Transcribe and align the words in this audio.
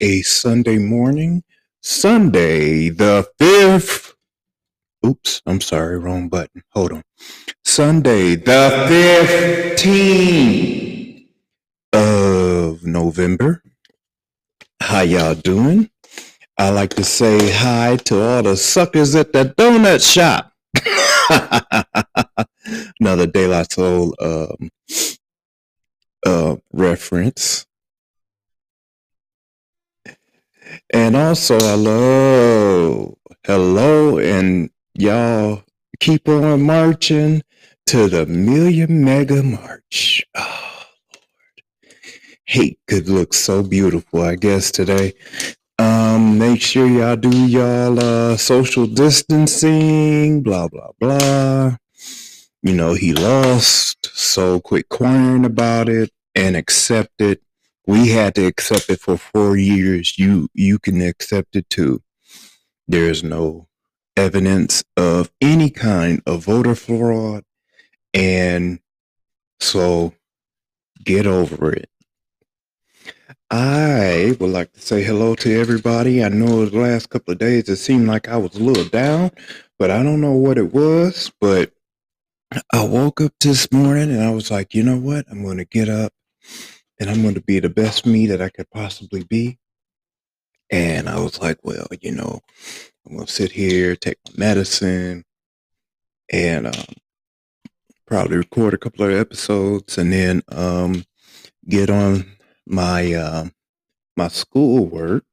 a 0.00 0.22
Sunday 0.22 0.78
morning, 0.78 1.42
Sunday 1.82 2.88
the 2.88 3.26
5th. 3.40 4.12
Oops, 5.04 5.42
I'm 5.46 5.60
sorry, 5.60 5.98
wrong 5.98 6.28
button. 6.28 6.62
Hold 6.70 6.92
on. 6.92 7.02
Sunday 7.64 8.36
the 8.36 9.74
15th 9.76 11.26
of 11.92 12.84
November. 12.84 13.62
How 14.80 15.00
y'all 15.00 15.34
doing? 15.34 15.90
I 16.56 16.70
like 16.70 16.94
to 16.94 17.04
say 17.04 17.52
hi 17.52 17.96
to 18.04 18.22
all 18.22 18.42
the 18.42 18.56
suckers 18.56 19.14
at 19.14 19.32
the 19.32 19.44
donut 19.44 20.02
shop. 20.02 20.52
Another 23.00 23.26
De 23.26 23.46
La 23.46 23.64
Soul 23.64 24.14
um, 24.20 24.70
uh, 26.24 26.56
reference. 26.72 27.66
And 30.94 31.16
also, 31.16 31.58
hello, 31.58 33.18
hello, 33.44 34.18
and 34.18 34.70
y'all 34.94 35.64
keep 35.98 36.28
on 36.28 36.62
marching 36.62 37.42
to 37.86 38.08
the 38.08 38.26
Million 38.26 39.04
MAGA 39.04 39.42
March. 39.42 40.24
Oh, 40.36 40.86
Lord. 41.12 41.92
Hate 42.44 42.78
could 42.86 43.08
look 43.08 43.34
so 43.34 43.64
beautiful, 43.64 44.22
I 44.22 44.36
guess, 44.36 44.70
today. 44.70 45.14
Um, 45.80 46.38
make 46.38 46.62
sure 46.62 46.86
y'all 46.86 47.16
do 47.16 47.44
y'all 47.48 47.98
uh, 47.98 48.36
social 48.36 48.86
distancing, 48.86 50.44
blah, 50.44 50.68
blah, 50.68 50.92
blah. 51.00 51.76
You 52.62 52.74
know, 52.76 52.94
he 52.94 53.14
lost, 53.14 54.10
so 54.16 54.60
quit 54.60 54.88
crying 54.90 55.44
about 55.44 55.88
it 55.88 56.12
and 56.36 56.54
accept 56.54 57.20
it. 57.20 57.42
We 57.86 58.10
had 58.10 58.34
to 58.36 58.46
accept 58.46 58.88
it 58.90 59.00
for 59.00 59.16
four 59.18 59.56
years. 59.56 60.18
You 60.18 60.48
you 60.54 60.78
can 60.78 61.02
accept 61.02 61.56
it 61.56 61.68
too. 61.68 62.02
There 62.88 63.08
is 63.08 63.22
no 63.22 63.68
evidence 64.16 64.84
of 64.96 65.30
any 65.40 65.70
kind 65.70 66.22
of 66.26 66.44
voter 66.44 66.74
fraud, 66.74 67.44
and 68.14 68.80
so 69.60 70.14
get 71.04 71.26
over 71.26 71.72
it. 71.72 71.88
I 73.50 74.36
would 74.40 74.50
like 74.50 74.72
to 74.72 74.80
say 74.80 75.02
hello 75.02 75.34
to 75.36 75.60
everybody. 75.60 76.24
I 76.24 76.28
know 76.28 76.64
the 76.66 76.78
last 76.78 77.10
couple 77.10 77.32
of 77.32 77.38
days 77.38 77.68
it 77.68 77.76
seemed 77.76 78.08
like 78.08 78.28
I 78.28 78.36
was 78.36 78.54
a 78.56 78.62
little 78.62 78.84
down, 78.84 79.30
but 79.78 79.90
I 79.90 80.02
don't 80.02 80.20
know 80.20 80.32
what 80.32 80.58
it 80.58 80.72
was. 80.72 81.30
But 81.40 81.72
I 82.72 82.84
woke 82.84 83.20
up 83.20 83.32
this 83.40 83.70
morning 83.70 84.10
and 84.10 84.22
I 84.22 84.30
was 84.30 84.50
like, 84.50 84.74
you 84.74 84.82
know 84.82 84.98
what? 84.98 85.26
I'm 85.30 85.44
going 85.44 85.58
to 85.58 85.64
get 85.64 85.88
up 85.88 86.12
and 87.00 87.10
I'm 87.10 87.22
going 87.22 87.34
to 87.34 87.40
be 87.40 87.60
the 87.60 87.68
best 87.68 88.06
me 88.06 88.26
that 88.26 88.40
I 88.40 88.48
could 88.48 88.70
possibly 88.70 89.24
be. 89.24 89.58
And 90.70 91.08
I 91.08 91.18
was 91.18 91.40
like, 91.40 91.58
well, 91.62 91.86
you 92.00 92.12
know, 92.12 92.40
I'm 93.06 93.14
going 93.14 93.26
to 93.26 93.32
sit 93.32 93.52
here, 93.52 93.96
take 93.96 94.18
my 94.26 94.46
medicine, 94.46 95.24
and 96.32 96.66
um, 96.66 96.94
probably 98.06 98.38
record 98.38 98.74
a 98.74 98.78
couple 98.78 99.04
of 99.04 99.12
episodes 99.12 99.98
and 99.98 100.12
then 100.12 100.42
um, 100.48 101.04
get 101.68 101.90
on 101.90 102.24
my 102.66 103.12
uh, 103.12 103.46
my 104.16 104.28
schoolwork. 104.28 105.24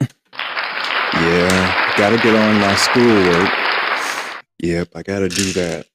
yeah, 0.00 1.94
got 1.96 2.10
to 2.10 2.16
get 2.18 2.36
on 2.36 2.60
my 2.60 2.74
schoolwork. 2.74 3.52
Yep, 4.62 4.88
I 4.94 5.02
got 5.02 5.20
to 5.20 5.28
do 5.28 5.52
that. 5.52 5.86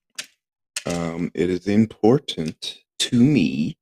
Um, 0.86 1.32
it 1.36 1.50
is 1.50 1.68
important 1.68 2.80
to 3.02 3.20
me 3.20 3.78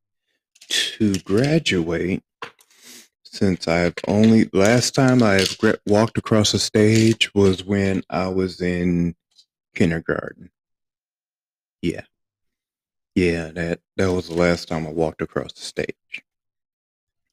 to 0.70 1.14
graduate 1.16 2.24
since 3.24 3.68
I've 3.68 3.96
only 4.08 4.50
last 4.54 4.96
time 4.96 5.22
I 5.22 5.42
have 5.42 5.58
walked 5.86 6.18
across 6.18 6.54
a 6.54 6.60
stage 6.60 7.34
was 7.36 7.66
when 7.66 8.04
I 8.10 8.30
was 8.30 8.62
in 8.62 9.16
kindergarten. 9.76 10.52
Yeah. 11.82 12.04
Yeah, 13.14 13.52
that 13.52 13.82
that 13.98 14.14
was 14.14 14.30
the 14.30 14.36
last 14.36 14.70
time 14.70 14.88
I 14.88 14.92
walked 14.92 15.22
across 15.22 15.52
the 15.52 15.62
stage. 15.62 16.24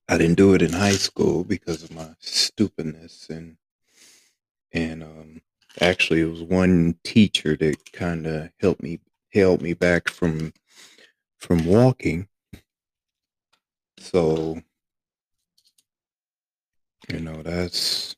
I 0.09 0.19
didn't 0.19 0.39
do 0.39 0.55
it 0.55 0.63
in 0.63 0.73
high 0.73 0.91
school 0.91 1.45
because 1.45 1.85
of 1.85 1.95
my 1.95 2.17
stupidness 2.19 3.29
and 3.31 3.59
and 4.73 5.05
um 5.05 5.41
actually 5.81 6.23
it 6.23 6.31
was 6.31 6.43
one 6.43 6.97
teacher 7.05 7.57
that 7.57 7.93
kind 7.93 8.27
of 8.27 8.51
helped 8.59 8.83
me 8.83 8.99
held 9.33 9.63
me 9.63 9.73
back 9.73 10.09
from 10.09 10.53
from 11.39 11.65
walking. 11.67 12.29
So, 13.99 14.61
you 17.09 17.21
know, 17.21 17.43
that's 17.43 18.17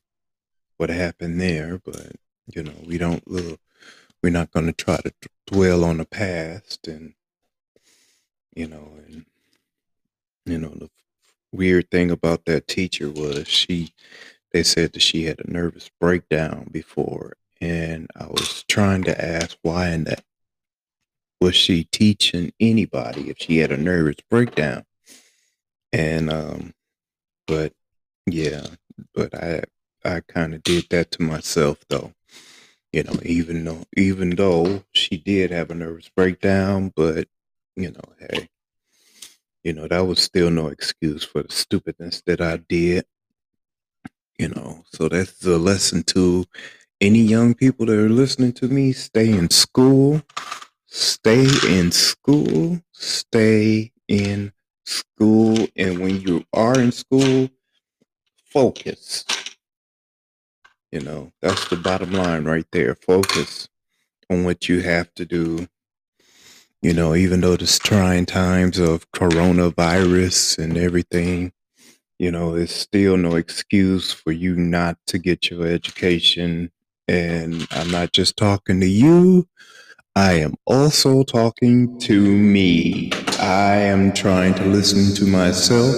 what 0.77 0.89
happened 0.89 1.39
there. 1.39 1.79
But, 1.83 2.13
you 2.53 2.63
know, 2.63 2.75
we 2.85 2.97
don't, 2.97 3.27
look, 3.27 3.59
we're 4.21 4.31
not 4.31 4.51
going 4.51 4.65
to 4.65 4.73
try 4.73 4.97
to 4.97 5.13
dwell 5.47 5.83
on 5.83 5.97
the 5.97 6.05
past 6.05 6.87
and, 6.87 7.13
you 8.55 8.67
know, 8.67 8.93
and, 9.07 9.25
you 10.45 10.57
know, 10.57 10.69
the 10.69 10.89
weird 11.51 11.89
thing 11.89 12.11
about 12.11 12.45
that 12.45 12.67
teacher 12.67 13.09
was 13.09 13.47
she, 13.47 13.93
they 14.51 14.63
said 14.63 14.93
that 14.93 15.01
she 15.01 15.25
had 15.25 15.39
a 15.39 15.51
nervous 15.51 15.89
breakdown 15.99 16.67
before. 16.71 17.33
And 17.61 18.09
I 18.15 18.25
was 18.27 18.63
trying 18.67 19.03
to 19.03 19.25
ask 19.25 19.57
why 19.61 19.89
in 19.89 20.05
that 20.05 20.23
was 21.41 21.55
she 21.55 21.85
teaching 21.85 22.51
anybody 22.59 23.29
if 23.29 23.37
she 23.39 23.57
had 23.57 23.71
a 23.71 23.77
nervous 23.77 24.17
breakdown? 24.29 24.85
And 25.93 26.29
um, 26.29 26.73
but 27.47 27.73
yeah, 28.27 28.67
but 29.13 29.33
I 29.33 29.63
I 30.05 30.21
kind 30.21 30.53
of 30.53 30.63
did 30.63 30.87
that 30.89 31.11
to 31.11 31.23
myself 31.23 31.79
though. 31.89 32.13
You 32.91 33.03
know, 33.03 33.19
even 33.23 33.63
though 33.63 33.83
even 33.97 34.31
though 34.31 34.83
she 34.93 35.17
did 35.17 35.51
have 35.51 35.71
a 35.71 35.75
nervous 35.75 36.09
breakdown, 36.15 36.91
but 36.95 37.27
you 37.75 37.91
know, 37.91 38.13
hey, 38.19 38.49
you 39.63 39.73
know, 39.73 39.87
that 39.87 40.05
was 40.05 40.19
still 40.21 40.49
no 40.49 40.67
excuse 40.67 41.23
for 41.23 41.43
the 41.43 41.51
stupidness 41.51 42.21
that 42.25 42.41
I 42.41 42.57
did. 42.57 43.05
You 44.37 44.49
know, 44.49 44.83
so 44.91 45.09
that's 45.09 45.45
a 45.45 45.57
lesson 45.57 46.03
to 46.03 46.45
any 47.01 47.19
young 47.19 47.53
people 47.53 47.85
that 47.87 47.97
are 47.99 48.09
listening 48.09 48.53
to 48.53 48.67
me. 48.67 48.93
Stay 48.93 49.31
in 49.31 49.49
school 49.49 50.21
stay 50.89 51.47
in 51.67 51.91
school, 51.91 52.81
stay 52.93 53.91
in 54.07 54.51
school. 54.85 55.67
And 55.75 55.99
when 55.99 56.21
you 56.21 56.45
are 56.53 56.79
in 56.79 56.91
school, 56.91 57.49
focus. 58.45 59.25
You 60.91 61.01
know, 61.01 61.31
that's 61.41 61.67
the 61.69 61.75
bottom 61.77 62.13
line 62.13 62.45
right 62.45 62.65
there. 62.71 62.95
Focus 62.95 63.69
on 64.29 64.43
what 64.43 64.69
you 64.69 64.81
have 64.81 65.13
to 65.15 65.25
do. 65.25 65.67
You 66.81 66.93
know, 66.93 67.13
even 67.15 67.41
though 67.41 67.57
there's 67.57 67.79
trying 67.79 68.25
times 68.25 68.79
of 68.79 69.11
coronavirus 69.11 70.59
and 70.59 70.77
everything, 70.77 71.51
you 72.19 72.31
know, 72.31 72.55
it's 72.55 72.73
still 72.73 73.17
no 73.17 73.35
excuse 73.35 74.13
for 74.13 74.31
you 74.31 74.55
not 74.55 74.97
to 75.07 75.19
get 75.19 75.49
your 75.49 75.67
education. 75.67 76.71
And 77.07 77.67
I'm 77.71 77.91
not 77.91 78.13
just 78.13 78.37
talking 78.37 78.79
to 78.81 78.87
you, 78.87 79.47
I 80.19 80.33
am 80.33 80.55
also 80.65 81.23
talking 81.23 81.97
to 81.99 82.19
me. 82.19 83.09
I 83.39 83.75
am 83.77 84.11
trying 84.11 84.53
to 84.55 84.65
listen 84.65 85.15
to 85.15 85.25
myself. 85.25 85.95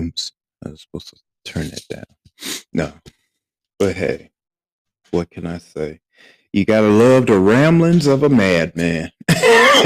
Oops, 0.00 0.32
I 0.64 0.70
was 0.70 0.80
supposed 0.80 1.10
to 1.10 1.16
turn 1.44 1.66
it 1.66 1.84
down. 1.90 2.06
No, 2.72 2.90
but 3.78 3.96
hey, 3.96 4.30
what 5.10 5.30
can 5.30 5.46
I 5.46 5.58
say? 5.58 6.00
You 6.54 6.64
gotta 6.64 6.88
love 6.88 7.26
the 7.26 7.38
ramblings 7.38 8.06
of 8.06 8.22
a 8.22 8.30
madman. 8.30 9.12
the 9.28 9.76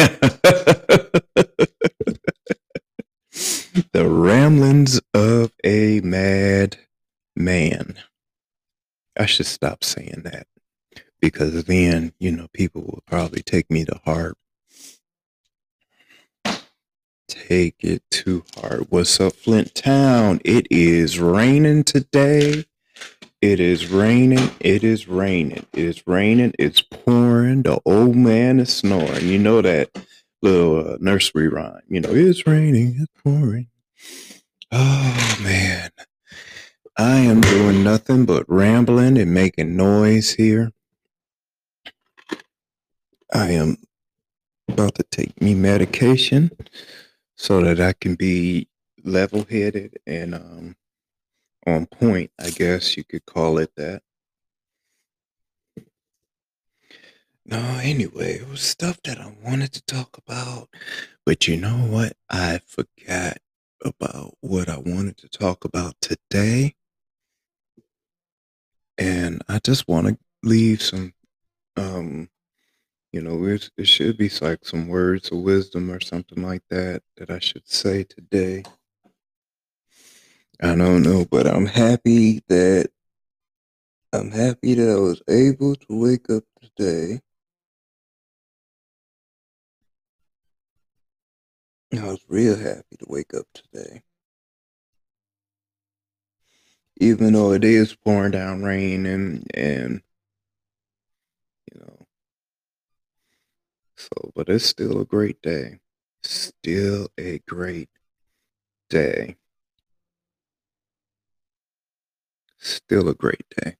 ramblings 3.92 5.00
of 5.14 5.50
a 5.64 6.00
mad 6.02 6.78
man. 7.34 7.96
I 9.18 9.26
should 9.26 9.46
stop 9.46 9.82
saying 9.82 10.22
that 10.22 10.46
because 11.20 11.64
then, 11.64 12.12
you 12.18 12.32
know, 12.32 12.48
people 12.52 12.82
will 12.82 13.02
probably 13.06 13.42
take 13.42 13.70
me 13.70 13.84
to 13.84 14.00
heart. 14.04 14.36
Take 17.28 17.76
it 17.80 18.02
to 18.10 18.44
heart. 18.56 18.86
What's 18.90 19.20
up, 19.20 19.34
Flint 19.34 19.74
Town? 19.74 20.40
It 20.44 20.66
is 20.70 21.20
raining 21.20 21.84
today. 21.84 22.64
It 23.40 23.60
is 23.60 23.90
raining. 23.90 24.50
It 24.60 24.84
is 24.84 25.08
raining. 25.08 25.66
It 25.72 25.84
is 25.84 26.06
raining. 26.06 26.54
It's 26.58 26.82
pouring. 26.82 27.62
The 27.62 27.80
old 27.86 28.16
man 28.16 28.60
is 28.60 28.74
snoring. 28.74 29.28
You 29.28 29.38
know 29.38 29.62
that 29.62 29.90
little 30.42 30.94
uh, 30.94 30.96
nursery 31.00 31.48
rhyme. 31.48 31.82
You 31.88 32.00
know, 32.00 32.10
it's 32.12 32.46
raining. 32.46 32.96
It's 33.00 33.12
pouring. 33.24 33.68
Oh, 34.72 35.38
man. 35.42 35.90
I 36.98 37.16
am 37.20 37.40
doing 37.40 37.84
nothing 37.84 38.26
but 38.26 38.44
rambling 38.48 39.18
and 39.18 39.32
making 39.32 39.76
noise 39.76 40.34
here. 40.34 40.72
I 43.32 43.52
am 43.52 43.76
about 44.68 44.96
to 44.96 45.02
take 45.04 45.40
me 45.40 45.54
medication 45.54 46.50
so 47.36 47.60
that 47.62 47.80
I 47.80 47.92
can 47.92 48.14
be 48.14 48.68
level 49.04 49.46
headed 49.48 49.98
and 50.06 50.34
um, 50.34 50.76
on 51.66 51.86
point, 51.86 52.30
I 52.40 52.50
guess 52.50 52.96
you 52.96 53.04
could 53.04 53.26
call 53.26 53.58
it 53.58 53.70
that. 53.76 54.02
No, 57.46 57.58
anyway, 57.82 58.34
it 58.34 58.48
was 58.48 58.60
stuff 58.60 59.00
that 59.04 59.18
I 59.18 59.34
wanted 59.42 59.72
to 59.72 59.82
talk 59.82 60.18
about, 60.18 60.68
but 61.24 61.48
you 61.48 61.56
know 61.56 61.76
what? 61.76 62.12
I 62.28 62.60
forgot 62.66 63.38
about 63.84 64.34
what 64.40 64.68
I 64.68 64.78
wanted 64.78 65.16
to 65.18 65.28
talk 65.28 65.64
about 65.64 65.94
today. 66.00 66.74
And 68.98 69.42
I 69.48 69.58
just 69.58 69.88
want 69.88 70.08
to 70.08 70.18
leave 70.42 70.82
some, 70.82 71.14
um, 71.76 72.28
you 73.12 73.20
know, 73.20 73.44
it, 73.46 73.70
it 73.76 73.88
should 73.88 74.16
be 74.16 74.30
like 74.40 74.64
some 74.64 74.88
words 74.88 75.30
of 75.32 75.38
wisdom 75.38 75.90
or 75.90 76.00
something 76.00 76.42
like 76.42 76.62
that 76.70 77.02
that 77.16 77.30
I 77.30 77.40
should 77.40 77.68
say 77.68 78.04
today. 78.04 78.62
I 80.62 80.76
don't 80.76 81.02
know, 81.02 81.24
but 81.30 81.46
I'm 81.46 81.66
happy 81.66 82.42
that 82.48 82.90
I'm 84.12 84.30
happy 84.30 84.74
that 84.74 84.90
I 84.90 84.96
was 85.00 85.22
able 85.28 85.74
to 85.76 85.86
wake 85.88 86.30
up 86.30 86.44
today. 86.60 87.20
I 91.92 92.04
was 92.04 92.24
real 92.28 92.56
happy 92.56 92.96
to 92.98 93.06
wake 93.08 93.34
up 93.34 93.46
today. 93.54 94.02
Even 97.00 97.32
though 97.32 97.52
it 97.52 97.64
is 97.64 97.94
pouring 97.94 98.32
down 98.32 98.62
rain 98.62 99.06
and 99.06 99.46
and 99.54 100.02
you 101.72 101.80
know 101.80 101.99
so 104.12 104.32
but 104.34 104.48
it's 104.48 104.64
still 104.64 105.00
a 105.00 105.04
great 105.04 105.40
day. 105.42 105.80
Still 106.22 107.08
a 107.18 107.38
great 107.48 107.88
day. 108.88 109.36
Still 112.58 113.08
a 113.08 113.14
great 113.14 113.44
day. 113.56 113.76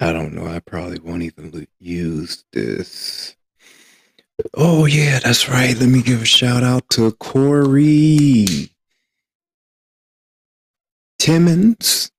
I 0.00 0.12
don't 0.12 0.34
know. 0.34 0.46
I 0.46 0.60
probably 0.60 0.98
won't 0.98 1.22
even 1.22 1.66
use 1.78 2.44
this. 2.52 3.36
Oh, 4.54 4.86
yeah, 4.86 5.18
that's 5.18 5.48
right. 5.48 5.76
Let 5.76 5.88
me 5.90 6.02
give 6.02 6.22
a 6.22 6.26
shout 6.26 6.62
out 6.62 6.88
to 6.90 7.12
Corey 7.12 8.70
Timmons. 11.18 12.10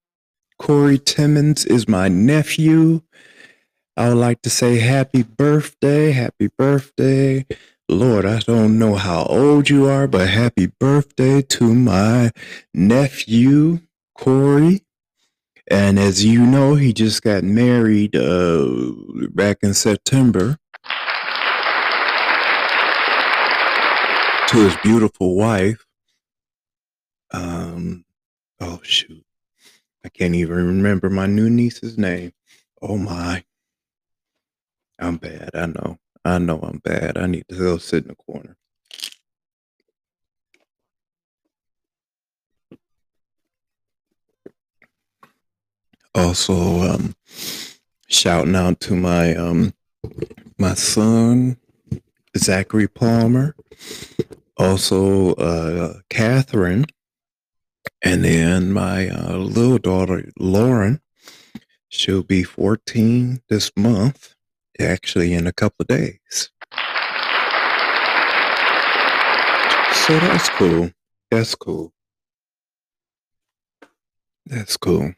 Corey 0.60 1.00
Timmons 1.00 1.66
is 1.66 1.88
my 1.88 2.08
nephew. 2.08 3.02
I 3.98 4.10
would 4.10 4.18
like 4.18 4.42
to 4.44 4.50
say 4.50 4.80
happy 4.80 5.24
birthday. 5.24 6.12
Happy 6.12 6.50
birthday. 6.58 7.46
Lord, 7.90 8.26
I 8.26 8.40
don't 8.40 8.80
know 8.80 8.96
how 8.96 9.26
old 9.26 9.70
you 9.70 9.86
are, 9.88 10.08
but 10.08 10.30
happy 10.30 10.68
birthday 10.68 11.42
to 11.42 11.74
my 11.74 12.32
nephew, 12.74 13.82
Corey. 14.18 14.84
And 15.70 16.00
as 16.00 16.24
you 16.24 16.46
know, 16.46 16.76
he 16.76 16.94
just 16.94 17.22
got 17.22 17.44
married 17.44 18.16
uh, 18.16 18.72
back 19.34 19.58
in 19.62 19.74
September 19.74 20.58
to 24.48 24.58
his 24.58 24.76
beautiful 24.84 25.36
wife. 25.36 25.86
Um, 27.34 28.04
oh 28.60 28.82
shoot, 28.84 29.24
I 30.04 30.10
can't 30.10 30.36
even 30.36 30.56
remember 30.56 31.10
my 31.10 31.26
new 31.26 31.50
niece's 31.50 31.98
name. 31.98 32.34
Oh 32.82 32.98
my, 32.98 33.44
I'm 35.02 35.18
bad. 35.18 35.50
I 35.56 35.66
know. 35.66 35.98
I 36.24 36.38
know 36.38 36.60
I'm 36.60 36.78
bad. 36.78 37.18
I 37.18 37.26
need 37.26 37.46
to 37.50 37.58
go 37.58 37.78
sit 37.78 38.04
in 38.04 38.10
the 38.10 38.16
corner. 38.16 38.56
Also, 46.14 46.54
um, 46.82 47.16
shouting 48.08 48.56
out 48.56 48.80
to 48.82 48.96
my 48.96 49.34
um, 49.36 49.74
my 50.58 50.76
son 50.76 51.58
Zachary 52.38 52.88
Palmer, 52.88 53.56
also 54.58 55.34
uh, 55.34 56.00
Catherine, 56.10 56.86
and 58.04 58.24
then 58.24 58.72
my 58.72 59.10
uh, 59.10 59.38
little 59.38 59.78
daughter 59.78 60.30
Lauren. 60.38 61.02
She'll 61.90 62.24
be 62.24 62.44
14 62.44 63.42
this 63.50 63.72
month, 63.76 64.36
actually 64.82 65.34
in 65.34 65.48
a 65.48 65.54
couple 65.54 65.84
of 65.84 65.88
days. 65.88 66.50
So 69.94 70.20
that's 70.20 70.50
cool. 70.50 70.92
That's 71.30 71.56
cool. 71.56 71.94
That's 74.46 74.76
cool. 74.78 75.14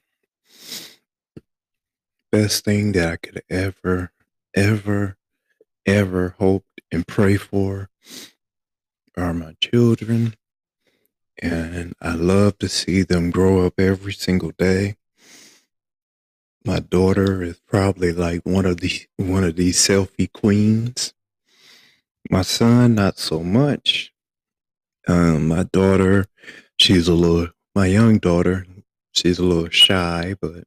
Best 2.32 2.66
thing 2.66 2.92
that 2.94 3.14
I 3.14 3.16
could 3.16 3.44
ever, 3.50 4.12
ever, 4.56 5.18
ever 5.86 6.36
hope 6.38 6.66
and 6.92 7.08
pray 7.08 7.38
for 7.38 7.90
are 9.18 9.34
my 9.34 9.56
children. 9.62 10.36
And 11.42 11.94
I 12.02 12.14
love 12.14 12.60
to 12.60 12.70
see 12.70 13.04
them 13.04 13.32
grow 13.32 13.66
up 13.66 13.80
every 13.80 14.14
single 14.14 14.52
day. 14.58 14.98
My 16.66 16.80
daughter 16.80 17.44
is 17.44 17.60
probably 17.68 18.14
like 18.14 18.46
one 18.46 18.66
of 18.66 18.80
the 18.80 18.92
one 19.18 19.44
of 19.44 19.58
these 19.58 19.78
selfie 19.78 20.32
queens. 20.32 21.14
My 22.30 22.42
son, 22.42 22.96
not 22.96 23.20
so 23.20 23.44
much. 23.44 24.14
Um, 25.06 25.50
my 25.50 25.64
daughter, 25.64 26.26
she's 26.80 27.10
a 27.10 27.14
little, 27.14 27.50
my 27.76 27.88
young 27.88 28.18
daughter, 28.18 28.66
she's 29.12 29.40
a 29.40 29.44
little 29.44 29.70
shy, 29.70 30.36
but 30.40 30.64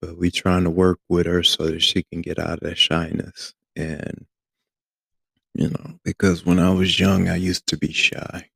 but 0.00 0.16
we 0.16 0.30
trying 0.30 0.64
to 0.64 0.70
work 0.70 0.98
with 1.10 1.26
her 1.26 1.42
so 1.42 1.66
that 1.66 1.82
she 1.82 2.04
can 2.04 2.22
get 2.22 2.38
out 2.38 2.54
of 2.54 2.60
that 2.60 2.78
shyness. 2.78 3.54
And 3.76 4.26
you 5.54 5.68
know, 5.68 5.98
because 6.04 6.46
when 6.46 6.58
I 6.58 6.70
was 6.70 6.98
young, 6.98 7.28
I 7.28 7.36
used 7.36 7.66
to 7.66 7.76
be 7.76 7.92
shy. 7.92 8.48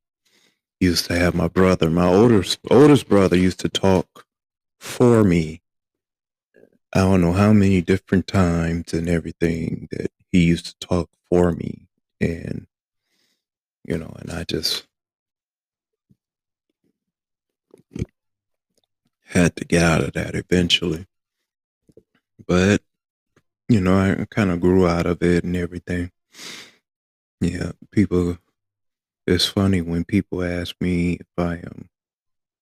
Used 0.80 1.04
to 1.06 1.18
have 1.18 1.34
my 1.34 1.48
brother, 1.48 1.90
my 1.90 2.06
oldest 2.06 2.60
oldest 2.70 3.08
brother, 3.08 3.36
used 3.36 3.60
to 3.60 3.68
talk 3.68 4.24
for 4.80 5.22
me. 5.22 5.60
I 6.94 7.00
don't 7.00 7.20
know 7.20 7.32
how 7.32 7.52
many 7.52 7.82
different 7.82 8.26
times 8.26 8.92
and 8.94 9.08
everything 9.08 9.88
that 9.92 10.10
he 10.32 10.44
used 10.44 10.66
to 10.66 10.86
talk 10.86 11.10
for 11.28 11.52
me, 11.52 11.88
and 12.20 12.66
you 13.84 13.98
know, 13.98 14.14
and 14.18 14.30
I 14.30 14.44
just 14.44 14.86
had 19.26 19.56
to 19.56 19.64
get 19.64 19.82
out 19.82 20.04
of 20.04 20.12
that 20.12 20.34
eventually. 20.34 21.06
But, 22.46 22.82
you 23.68 23.80
know, 23.80 23.98
I 23.98 24.24
kind 24.30 24.50
of 24.50 24.60
grew 24.60 24.86
out 24.86 25.06
of 25.06 25.22
it 25.22 25.44
and 25.44 25.56
everything. 25.56 26.10
Yeah, 27.40 27.72
people, 27.90 28.38
it's 29.26 29.46
funny 29.46 29.82
when 29.82 30.04
people 30.04 30.42
ask 30.42 30.76
me 30.80 31.14
if 31.14 31.26
I 31.36 31.54
am. 31.56 31.88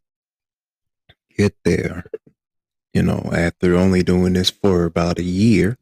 get 1.37 1.55
there. 1.65 2.05
You 2.93 3.03
know, 3.03 3.31
after 3.33 3.75
only 3.75 4.03
doing 4.03 4.35
this 4.35 4.51
for 4.51 4.85
about 4.85 5.19
a 5.19 5.23
year, 5.23 5.79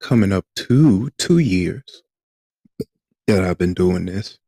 coming 0.00 0.32
up 0.32 0.46
to 0.56 1.10
two 1.18 1.38
years 1.38 2.02
that 3.26 3.44
I've 3.44 3.58
been 3.58 3.74
doing 3.74 4.06
this. 4.06 4.38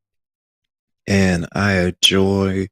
And 1.07 1.47
I 1.53 1.79
enjoy 1.79 2.69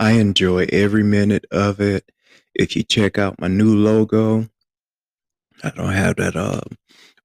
I 0.00 0.12
enjoy 0.12 0.66
every 0.72 1.02
minute 1.02 1.46
of 1.50 1.80
it. 1.80 2.10
If 2.54 2.76
you 2.76 2.82
check 2.82 3.18
out 3.18 3.40
my 3.40 3.48
new 3.48 3.76
logo, 3.76 4.48
I 5.62 5.70
don't 5.70 5.92
have 5.92 6.16
that 6.16 6.36
uh, 6.36 6.60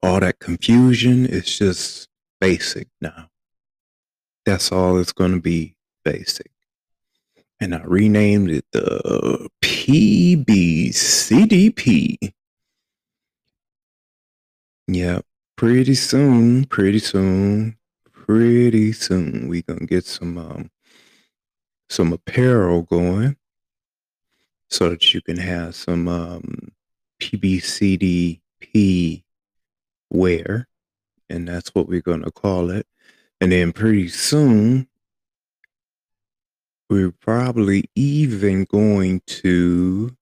all 0.01 0.19
that 0.19 0.39
confusion. 0.39 1.25
It's 1.25 1.57
just 1.57 2.07
basic 2.39 2.87
now. 3.01 3.29
That's 4.45 4.71
all 4.71 4.97
it's 4.99 5.11
going 5.11 5.33
to 5.33 5.41
be 5.41 5.75
basic. 6.03 6.51
And 7.61 7.75
I 7.75 7.81
renamed 7.83 8.49
it 8.51 8.65
the 8.71 9.49
PBCDP. 9.61 10.93
Yep. 14.87 15.25
pretty 15.55 15.93
soon, 15.95 16.65
pretty 16.65 16.99
soon, 16.99 17.77
pretty 18.11 18.91
soon, 18.93 19.47
we 19.47 19.61
gonna 19.61 19.85
get 19.85 20.05
some 20.05 20.37
um 20.37 20.71
some 21.89 22.13
apparel 22.13 22.83
going 22.83 23.35
so 24.69 24.89
that 24.89 25.13
you 25.13 25.21
can 25.21 25.37
have 25.37 25.75
some 25.75 26.07
um 26.07 26.71
PBCDP 27.21 28.41
wear, 30.09 30.67
and 31.29 31.47
that's 31.47 31.75
what 31.75 31.87
we're 31.87 32.01
gonna 32.01 32.31
call 32.31 32.71
it. 32.71 32.87
And 33.41 33.51
then 33.51 33.73
pretty 33.73 34.09
soon, 34.09 34.88
we're 36.89 37.11
probably 37.11 37.89
even 37.95 38.65
going 38.65 39.21
to 39.27 40.15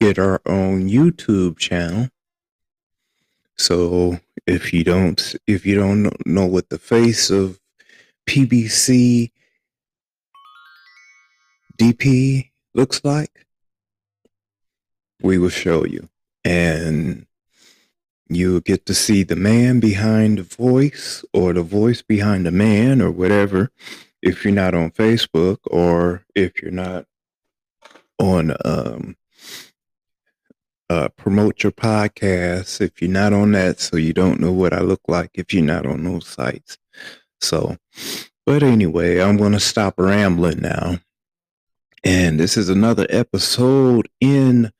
get 0.00 0.18
our 0.18 0.40
own 0.46 0.88
YouTube 0.88 1.58
channel. 1.58 2.08
So 3.56 4.18
if 4.46 4.72
you 4.72 4.82
don't 4.84 5.36
if 5.46 5.64
you 5.64 5.76
don't 5.76 6.26
know 6.26 6.46
what 6.46 6.70
the 6.70 6.78
face 6.78 7.30
of 7.30 7.60
PBC 8.26 9.30
DP 11.78 12.50
looks 12.72 13.04
like, 13.04 13.46
we 15.22 15.38
will 15.38 15.50
show 15.50 15.84
you. 15.84 16.08
And 16.44 17.26
you'll 18.28 18.60
get 18.60 18.86
to 18.86 18.94
see 18.94 19.22
the 19.22 19.36
man 19.36 19.80
behind 19.80 20.38
the 20.38 20.42
voice 20.42 21.24
or 21.32 21.52
the 21.52 21.62
voice 21.62 22.02
behind 22.02 22.46
the 22.46 22.50
man 22.50 23.00
or 23.00 23.10
whatever 23.10 23.70
if 24.24 24.44
you're 24.44 24.54
not 24.54 24.74
on 24.74 24.90
Facebook 24.90 25.58
or 25.66 26.24
if 26.34 26.60
you're 26.62 26.70
not 26.72 27.06
on 28.18 28.56
um 28.64 29.16
uh 30.88 31.08
promote 31.16 31.62
your 31.62 31.72
podcast 31.72 32.80
if 32.80 33.02
you're 33.02 33.10
not 33.10 33.32
on 33.32 33.52
that 33.52 33.80
so 33.80 33.96
you 33.96 34.12
don't 34.12 34.40
know 34.40 34.52
what 34.52 34.72
I 34.72 34.80
look 34.80 35.02
like 35.08 35.30
if 35.34 35.52
you're 35.52 35.62
not 35.62 35.86
on 35.86 36.04
those 36.04 36.26
sites. 36.26 36.78
So 37.40 37.76
but 38.46 38.62
anyway, 38.62 39.20
I'm 39.20 39.38
going 39.38 39.52
to 39.52 39.60
stop 39.60 39.94
rambling 39.96 40.60
now. 40.60 40.98
And 42.04 42.38
this 42.38 42.58
is 42.58 42.68
another 42.68 43.06
episode 43.08 44.08
in 44.20 44.70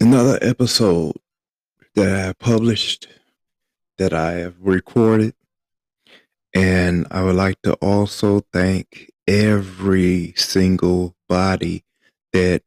another 0.00 0.38
episode 0.42 1.14
that 1.94 2.28
I 2.28 2.32
published 2.32 3.06
that 3.98 4.12
I 4.12 4.32
have 4.32 4.56
recorded. 4.60 5.34
And 6.54 7.06
I 7.10 7.22
would 7.22 7.34
like 7.36 7.60
to 7.62 7.74
also 7.74 8.40
thank 8.52 9.10
every 9.26 10.34
single 10.36 11.14
body 11.28 11.84
that 12.32 12.62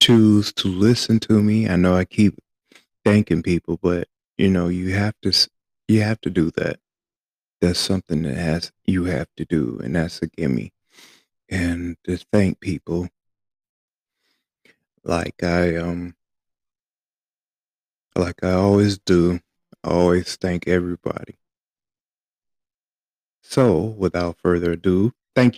choose 0.00 0.52
to 0.54 0.68
listen 0.68 1.20
to 1.20 1.42
me. 1.42 1.68
I 1.68 1.76
know 1.76 1.96
I 1.96 2.04
keep 2.04 2.38
thanking 3.04 3.42
people, 3.42 3.78
but 3.82 4.08
you 4.38 4.50
know, 4.50 4.68
you 4.68 4.94
have 4.94 5.14
to 5.22 5.32
you 5.88 6.02
have 6.02 6.20
to 6.22 6.30
do 6.30 6.50
that. 6.52 6.78
That's 7.60 7.78
something 7.80 8.22
that 8.22 8.36
has 8.36 8.72
you 8.86 9.04
have 9.04 9.28
to 9.36 9.44
do, 9.44 9.80
and 9.82 9.96
that's 9.96 10.22
a 10.22 10.28
gimme. 10.28 10.72
And 11.50 11.96
to 12.04 12.18
thank 12.32 12.60
people 12.60 13.08
like 15.04 15.42
I 15.42 15.76
um 15.76 16.14
like 18.16 18.42
I 18.42 18.52
always 18.52 18.98
do. 18.98 19.40
I 19.84 19.90
always 19.90 20.36
thank 20.36 20.66
everybody. 20.68 21.36
So, 23.44 23.80
without 23.80 24.40
further 24.40 24.72
ado, 24.72 25.12